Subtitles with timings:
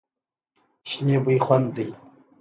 [0.89, 1.87] شنې بوی خوند دی.